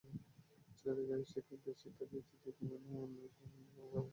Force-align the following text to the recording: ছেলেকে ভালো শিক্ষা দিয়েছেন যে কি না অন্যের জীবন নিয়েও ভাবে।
ছেলেকে 0.77 1.03
ভালো 1.09 1.25
শিক্ষা 1.25 1.55
দিয়েছেন 1.61 1.91
যে 2.43 2.51
কি 2.57 2.65
না 2.83 2.95
অন্যের 2.97 3.31
জীবন 3.35 3.61
নিয়েও 3.65 3.89
ভাবে। 3.93 4.09